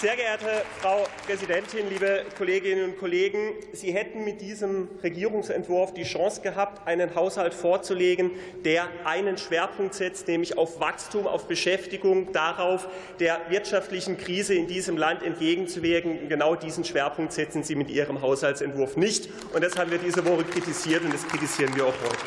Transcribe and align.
Sehr 0.00 0.16
geehrte 0.16 0.64
Frau 0.80 1.06
Präsidentin, 1.24 1.88
liebe 1.88 2.24
Kolleginnen 2.36 2.84
und 2.84 2.98
Kollegen! 2.98 3.54
Sie 3.72 3.92
hätten 3.92 4.24
mit 4.24 4.40
diesem 4.40 4.88
Regierungsentwurf 5.04 5.94
die 5.94 6.02
Chance 6.02 6.42
gehabt, 6.42 6.86
einen 6.86 7.14
Haushalt 7.14 7.54
vorzulegen, 7.54 8.32
der 8.64 8.88
einen 9.04 9.38
Schwerpunkt 9.38 9.94
setzt, 9.94 10.26
nämlich 10.26 10.58
auf 10.58 10.80
Wachstum, 10.80 11.28
auf 11.28 11.46
Beschäftigung, 11.46 12.32
darauf, 12.32 12.88
der 13.20 13.40
wirtschaftlichen 13.50 14.18
Krise 14.18 14.54
in 14.54 14.66
diesem 14.66 14.98
Land 14.98 15.22
entgegenzuwirken. 15.22 16.28
Genau 16.28 16.56
diesen 16.56 16.84
Schwerpunkt 16.84 17.32
setzen 17.32 17.62
Sie 17.62 17.76
mit 17.76 17.88
Ihrem 17.88 18.20
Haushaltsentwurf 18.20 18.96
nicht. 18.96 19.28
Und 19.54 19.62
das 19.62 19.78
haben 19.78 19.92
wir 19.92 19.98
diese 19.98 20.26
Woche 20.26 20.42
kritisiert, 20.42 21.04
und 21.04 21.14
das 21.14 21.26
kritisieren 21.28 21.74
wir 21.76 21.86
auch 21.86 21.94
heute. 22.02 22.26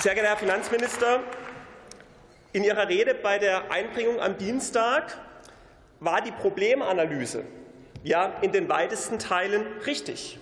Sehr 0.00 0.14
geehrter 0.14 0.30
Herr 0.30 0.36
Finanzminister, 0.36 1.20
in 2.52 2.62
Ihrer 2.62 2.88
Rede 2.88 3.12
bei 3.14 3.38
der 3.38 3.72
Einbringung 3.72 4.20
am 4.20 4.38
Dienstag 4.38 5.18
war 6.04 6.20
die 6.20 6.32
Problemanalyse 6.32 7.44
ja 8.02 8.32
in 8.42 8.52
den 8.52 8.68
weitesten 8.68 9.18
Teilen 9.18 9.64
richtig. 9.86 10.38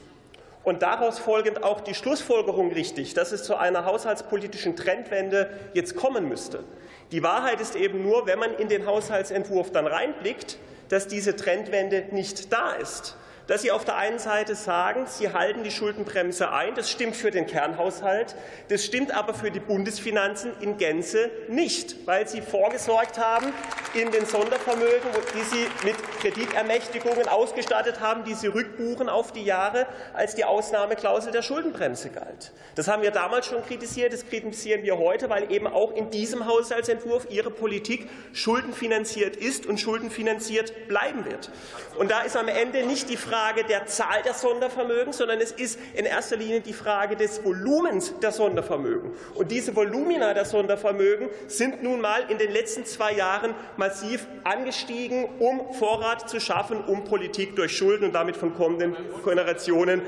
Und 0.62 0.83
daraus 0.83 1.19
folgend 1.19 1.62
auch 1.62 1.80
die 1.80 1.95
Schlussfolgerung 1.95 2.73
richtig, 2.73 3.15
dass 3.15 3.33
es 3.33 3.45
zu 3.45 3.57
einer 3.57 3.84
haushaltspolitischen 3.84 4.77
Trendwende 4.77 5.51
jetzt 5.73 5.97
kommen 5.97 6.29
müsste. 6.29 6.65
Die 7.12 7.23
Wahrheit 7.23 7.61
ist 7.61 7.77
eben 7.77 8.03
nur, 8.03 8.27
wenn 8.27 8.39
man 8.39 8.55
in 8.55 8.69
den 8.69 8.87
Haushaltsentwurf 8.87 9.70
dann 9.73 9.87
reinblickt, 9.87 10.59
dass 10.89 11.07
diese 11.07 11.37
Trendwende 11.37 12.06
nicht 12.11 12.53
da 12.53 12.73
ist 12.73 13.17
dass 13.51 13.63
Sie 13.63 13.73
auf 13.73 13.85
der 13.85 13.97
einen 13.97 14.21
Seite 14.21 14.55
sagen, 14.55 15.07
Sie 15.09 15.33
halten 15.33 15.65
die 15.65 15.73
Schuldenbremse 15.73 16.53
ein. 16.53 16.77
Das 16.77 16.89
stimmt 16.89 17.17
für 17.17 17.33
den 17.33 17.49
Kernhaushalt. 17.49 18.37
Das 18.69 18.85
stimmt 18.85 19.13
aber 19.13 19.35
für 19.35 19.51
die 19.51 19.59
Bundesfinanzen 19.59 20.53
in 20.61 20.77
Gänze 20.77 21.33
nicht, 21.49 22.07
weil 22.07 22.29
Sie 22.29 22.43
vorgesorgt 22.43 23.19
haben 23.19 23.53
in 23.93 24.13
den 24.13 24.25
Sondervermögen, 24.25 25.11
die 25.35 25.43
Sie 25.43 25.67
mit 25.85 25.97
Kreditermächtigungen 26.21 27.27
ausgestattet 27.27 27.99
haben, 27.99 28.23
die 28.23 28.34
Sie 28.34 28.47
rückbuchen 28.47 29.09
auf 29.09 29.33
die 29.33 29.42
Jahre, 29.42 29.89
als 30.14 30.37
die 30.37 30.45
Ausnahmeklausel 30.45 31.33
der 31.33 31.42
Schuldenbremse 31.42 32.11
galt. 32.11 32.53
Das 32.77 32.87
haben 32.87 33.03
wir 33.03 33.11
damals 33.11 33.47
schon 33.47 33.67
kritisiert. 33.67 34.12
Das 34.12 34.25
kritisieren 34.29 34.85
wir 34.85 34.97
heute, 34.97 35.29
weil 35.29 35.51
eben 35.51 35.67
auch 35.67 35.92
in 35.97 36.11
diesem 36.11 36.47
Haushaltsentwurf 36.47 37.27
Ihre 37.31 37.51
Politik 37.51 38.09
schuldenfinanziert 38.33 39.35
ist 39.35 39.67
und 39.67 39.81
schuldenfinanziert 39.81 40.87
bleiben 40.87 41.25
wird. 41.25 41.51
Und 41.98 42.12
da 42.12 42.20
ist 42.20 42.37
am 42.37 42.47
Ende 42.47 42.87
nicht 42.87 43.11
die 43.11 43.17
Frage, 43.17 43.39
Frage 43.41 43.64
der 43.64 43.86
Zahl 43.86 44.22
der 44.22 44.34
Sondervermögen, 44.34 45.14
sondern 45.14 45.41
es 45.41 45.50
ist 45.50 45.78
in 45.94 46.05
erster 46.05 46.36
Linie 46.36 46.60
die 46.60 46.74
Frage 46.74 47.16
des 47.16 47.42
Volumens 47.42 48.12
der 48.20 48.33
Sondervermögen. 48.33 49.12
Und 49.34 49.50
diese 49.50 49.74
Volumina 49.74 50.34
der 50.34 50.44
Sondervermögen 50.44 51.30
sind 51.46 51.83
nun 51.83 52.02
mal 52.02 52.24
in 52.28 52.36
den 52.36 52.50
letzten 52.50 52.84
zwei 52.84 53.12
Jahren 53.12 53.55
massiv 53.78 54.27
angestiegen, 54.44 55.27
um 55.38 55.72
Vorrat 55.72 56.28
zu 56.28 56.38
schaffen, 56.38 56.84
um 56.84 57.05
Politik 57.05 57.56
durch 57.56 57.74
Schulden 57.74 58.05
und 58.05 58.12
damit 58.12 58.36
von 58.36 58.55
kommenden 58.55 58.94
Generationen 59.24 60.02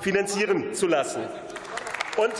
finanzieren 0.00 0.72
zu 0.72 0.86
lassen. 0.86 1.22
Und 2.16 2.32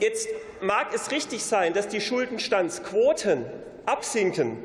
Jetzt 0.00 0.28
mag 0.60 0.94
es 0.94 1.10
richtig 1.10 1.44
sein, 1.44 1.72
dass 1.72 1.88
die 1.88 2.00
Schuldenstandsquoten 2.00 3.46
absinken. 3.84 4.58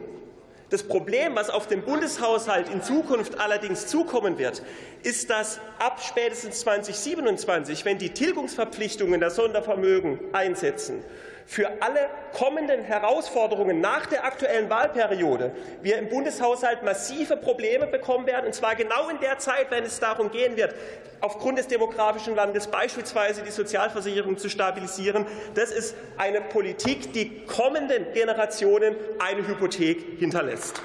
Das 0.73 0.81
Problem, 0.81 1.35
was 1.35 1.51
auf 1.51 1.67
den 1.67 1.83
Bundeshaushalt 1.83 2.67
in 2.67 2.81
Zukunft 2.81 3.39
allerdings 3.39 3.85
zukommen 3.85 4.39
wird, 4.39 4.63
ist, 5.03 5.29
dass 5.29 5.59
ab 5.77 6.01
spätestens 6.03 6.61
2027, 6.61 7.85
wenn 7.85 7.99
die 7.99 8.09
Tilgungsverpflichtungen 8.09 9.19
der 9.19 9.29
Sondervermögen 9.29 10.17
einsetzen, 10.33 11.03
für 11.45 11.69
alle 11.81 12.09
kommenden 12.33 12.83
Herausforderungen 12.83 13.81
nach 13.81 14.05
der 14.05 14.25
aktuellen 14.25 14.69
Wahlperiode 14.69 15.51
wir 15.81 15.97
im 15.97 16.09
Bundeshaushalt 16.09 16.83
massive 16.83 17.37
Probleme 17.37 17.87
bekommen 17.87 18.25
werden, 18.25 18.47
und 18.47 18.53
zwar 18.53 18.75
genau 18.75 19.09
in 19.09 19.19
der 19.19 19.37
Zeit, 19.39 19.69
wenn 19.69 19.83
es 19.83 19.99
darum 19.99 20.31
gehen 20.31 20.57
wird, 20.57 20.73
aufgrund 21.21 21.57
des 21.57 21.67
demografischen 21.67 22.35
Wandels 22.35 22.67
beispielsweise 22.67 23.43
die 23.43 23.51
Sozialversicherung 23.51 24.37
zu 24.37 24.49
stabilisieren. 24.49 25.25
Das 25.55 25.71
ist 25.71 25.95
eine 26.17 26.41
Politik, 26.41 27.13
die 27.13 27.45
kommenden 27.45 28.11
Generationen 28.13 28.95
eine 29.19 29.47
Hypothek 29.47 30.19
hinterlässt. 30.19 30.81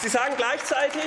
Sie 0.00 0.08
sagen 0.08 0.34
gleichzeitig, 0.36 1.02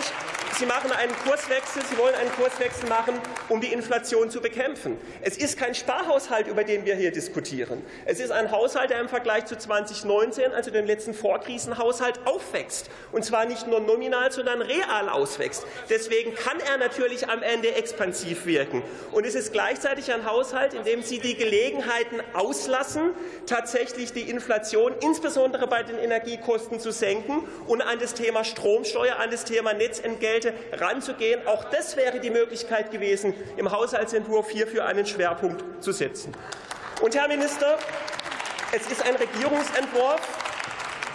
Sie 0.60 0.68
machen 0.68 0.92
einen 0.92 1.14
Kurswechsel, 1.26 1.82
Sie 1.90 1.98
wollen 1.98 2.14
einen 2.14 2.32
Kurswechsel 2.34 2.88
machen, 2.88 3.20
um 3.50 3.60
die 3.60 3.74
Inflation 3.74 4.30
zu 4.30 4.40
bekämpfen. 4.40 5.00
Es 5.22 5.36
ist 5.36 5.58
kein 5.58 5.74
Sparhaushalt, 5.74 6.48
über 6.48 6.64
den 6.64 6.86
wir 6.86 6.96
hier 6.96 7.12
diskutieren. 7.12 7.82
Es 8.06 8.20
ist 8.20 8.32
ein 8.32 8.52
Haushalt, 8.52 8.92
der 8.92 9.00
im 9.00 9.10
Vergleich 9.10 9.46
zu 9.46 9.58
2019, 9.58 10.54
also 10.54 10.70
dem 10.70 10.86
letzten 10.86 11.16
Vorkrisenhaushalt, 11.16 12.20
aufwächst. 12.26 12.92
Und 13.12 13.26
zwar 13.26 13.46
nicht 13.46 13.66
nur 13.66 13.80
nominal, 13.80 14.32
sondern 14.32 14.62
real 14.62 15.10
auswächst. 15.10 15.66
Deswegen 15.90 16.36
kann 16.36 16.60
er 16.60 16.78
natürlich 16.78 17.30
am 17.30 17.42
Ende 17.42 17.74
expansiv 17.74 18.46
wirken. 18.46 18.84
Und 19.12 19.26
es 19.26 19.34
ist 19.34 19.54
gleichzeitig 19.54 20.14
ein 20.14 20.26
Haushalt, 20.26 20.76
in 20.76 20.84
dem 20.84 21.02
Sie 21.02 21.18
die 21.18 21.36
Gelegenheiten 21.36 22.22
auslassen, 22.34 23.16
tatsächlich 23.48 24.14
die 24.14 24.30
Inflation 24.30 24.94
insbesondere 25.02 25.66
bei 25.66 25.82
den 25.82 25.98
Energiekosten 25.98 26.80
zu 26.80 26.92
senken 26.92 27.44
und 27.66 27.82
an 27.82 27.98
das 27.98 28.14
Thema 28.14 28.44
Stromsteuer, 28.44 29.18
an 29.18 29.32
das 29.32 29.46
Thema 29.46 29.74
Netzentgelt 29.74 30.43
Inhalte 30.44 30.54
ranzugehen. 30.74 31.46
Auch 31.48 31.66
das 31.66 31.96
wäre 31.96 32.20
die 32.20 32.30
Möglichkeit 32.30 32.92
gewesen, 32.92 33.34
im 33.58 33.72
Haushaltsentwurf 33.72 34.50
hierfür 34.50 34.86
einen 34.86 35.06
Schwerpunkt 35.06 35.84
zu 35.84 35.92
setzen. 35.92 36.34
Und, 37.02 37.16
Herr 37.16 37.28
Minister, 37.28 37.78
es 38.72 38.90
ist 38.92 39.06
ein 39.06 39.16
Regierungsentwurf, 39.16 40.22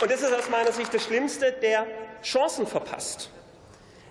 und 0.00 0.10
das 0.10 0.22
ist 0.22 0.32
aus 0.32 0.48
meiner 0.48 0.72
Sicht 0.72 0.94
das 0.94 1.04
Schlimmste, 1.04 1.52
der 1.52 1.86
Chancen 2.22 2.66
verpasst. 2.66 3.30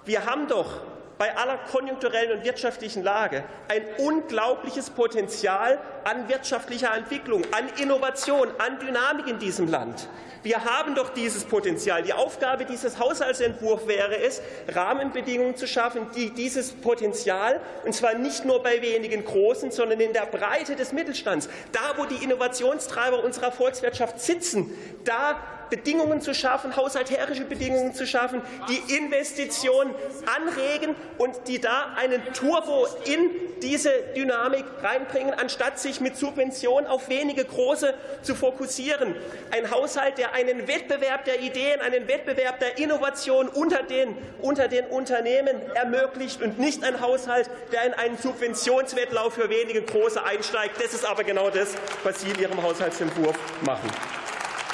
Wir 0.05 0.25
haben 0.25 0.47
doch 0.47 0.81
bei 1.17 1.35
aller 1.35 1.57
konjunkturellen 1.57 2.38
und 2.38 2.45
wirtschaftlichen 2.45 3.03
Lage 3.03 3.44
ein 3.67 3.81
unglaubliches 3.97 4.89
Potenzial 4.89 5.79
an 6.03 6.29
wirtschaftlicher 6.29 6.95
Entwicklung, 6.95 7.44
an 7.51 7.69
Innovation, 7.81 8.50
an 8.57 8.79
Dynamik 8.79 9.28
in 9.28 9.39
diesem 9.39 9.67
Land. 9.67 10.07
Wir 10.44 10.63
haben 10.63 10.95
doch 10.95 11.09
dieses 11.09 11.44
Potenzial. 11.44 12.03
Die 12.03 12.13
Aufgabe 12.13 12.63
dieses 12.63 13.00
Haushaltsentwurfs 13.00 13.88
wäre 13.88 14.17
es, 14.17 14.41
Rahmenbedingungen 14.69 15.57
zu 15.57 15.67
schaffen, 15.67 16.07
die 16.16 16.29
dieses 16.29 16.72
Potenzial, 16.72 17.59
und 17.84 17.94
zwar 17.94 18.13
nicht 18.13 18.45
nur 18.45 18.63
bei 18.63 18.81
wenigen 18.81 19.25
Großen, 19.25 19.72
sondern 19.72 19.99
in 19.99 20.13
der 20.13 20.25
Breite 20.25 20.75
des 20.75 20.94
Mittelstands, 20.94 21.49
da 21.73 21.97
wo 21.97 22.05
die 22.05 22.23
Innovationstreiber 22.23 23.23
unserer 23.23 23.51
Volkswirtschaft 23.51 24.22
sitzen, 24.22 24.72
da 25.03 25.38
Bedingungen 25.69 26.22
zu 26.22 26.33
schaffen, 26.33 26.75
haushalterische 26.75 27.45
Bedingungen 27.45 27.94
zu 27.94 28.07
schaffen, 28.07 28.41
die 28.69 28.95
Investitionen 28.95 29.94
anregen 30.25 30.95
und 31.17 31.35
die 31.47 31.59
da 31.59 31.94
einen 31.95 32.22
Turbo 32.33 32.88
in 33.05 33.29
diese 33.61 33.91
Dynamik 34.16 34.66
reinbringen, 34.81 35.33
anstatt 35.33 35.79
sich 35.79 36.00
mit 36.00 36.16
Subventionen 36.16 36.88
auf 36.88 37.09
wenige 37.09 37.44
große 37.45 37.94
zu 38.22 38.35
fokussieren. 38.35 39.16
Ein 39.51 39.72
Haushalt, 39.72 40.17
der 40.17 40.33
einen 40.33 40.67
Wettbewerb 40.67 41.25
der 41.25 41.41
Ideen, 41.41 41.81
einen 41.81 42.07
Wettbewerb 42.07 42.59
der 42.59 42.78
Innovation 42.78 43.47
unter 43.47 43.84
den, 43.84 44.16
unter 44.41 44.67
den 44.67 44.85
Unternehmen 44.85 45.61
ermöglicht 45.73 46.41
und 46.41 46.59
nicht 46.59 46.84
ein 46.84 47.01
Haushalt, 47.01 47.49
der 47.72 47.85
in 47.85 47.94
einen 47.94 48.17
Subventionswettlauf 48.17 49.34
für 49.34 49.49
wenige 49.49 49.81
große 49.81 50.23
einsteigt. 50.23 50.81
Das 50.81 50.94
ist 50.94 51.05
aber 51.05 51.23
genau 51.23 51.49
das, 51.49 51.73
was 52.03 52.22
Sie 52.22 52.29
in 52.29 52.39
Ihrem 52.39 52.61
Haushaltsentwurf 52.61 53.38
machen. 53.61 53.89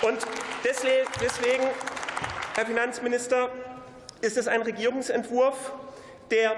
Und 0.04 0.20
deswegen, 0.66 1.64
Herr 2.56 2.66
Finanzminister, 2.66 3.50
ist 4.20 4.36
es 4.36 4.50
ein 4.50 4.62
Regierungsentwurf, 4.62 5.72
der 6.30 6.58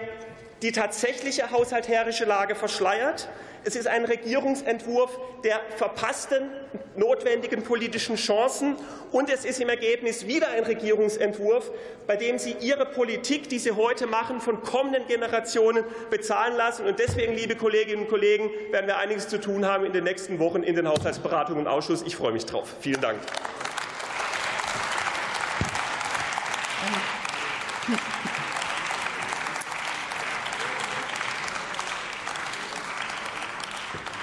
die 0.62 0.72
tatsächliche 0.72 1.52
haushalterische 1.52 2.26
Lage 2.26 2.56
verschleiert. 2.56 3.30
Es 3.68 3.76
ist 3.76 3.88
ein 3.88 4.06
Regierungsentwurf 4.06 5.20
der 5.44 5.60
verpassten 5.76 6.52
notwendigen 6.96 7.64
politischen 7.64 8.16
Chancen. 8.16 8.76
Und 9.12 9.30
es 9.30 9.44
ist 9.44 9.60
im 9.60 9.70
Ergebnis 9.70 10.28
wieder 10.28 10.50
ein 10.50 10.64
Regierungsentwurf, 10.64 11.72
bei 12.06 12.16
dem 12.16 12.38
Sie 12.38 12.56
Ihre 12.60 12.86
Politik, 12.86 13.50
die 13.50 13.58
Sie 13.58 13.72
heute 13.72 14.06
machen, 14.06 14.40
von 14.40 14.62
kommenden 14.62 15.08
Generationen 15.08 15.84
bezahlen 16.12 16.56
lassen. 16.56 16.86
Und 16.86 17.00
deswegen, 17.00 17.34
liebe 17.34 17.56
Kolleginnen 17.56 18.04
und 18.04 18.10
Kollegen, 18.10 18.52
werden 18.70 18.86
wir 18.86 18.98
einiges 18.98 19.30
zu 19.30 19.40
tun 19.40 19.66
haben 19.66 19.84
in 19.84 19.94
den 19.94 20.04
nächsten 20.04 20.38
Wochen 20.38 20.62
in 20.62 20.76
den 20.76 20.88
Haushaltsberatungen 20.88 21.66
im 21.66 21.68
Ausschuss. 21.68 22.04
Ich 22.04 22.16
freue 22.16 22.34
mich 22.34 22.46
darauf. 22.46 22.72
Vielen 22.82 23.02
Dank. 23.02 23.20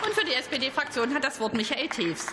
Und 0.05 0.14
für 0.14 0.20
die 0.32 0.38
SPD-Fraktion 0.38 1.12
hat 1.12 1.25
das 1.25 1.38
Wort 1.40 1.52
Michael 1.52 1.88
Tews. 1.88 2.26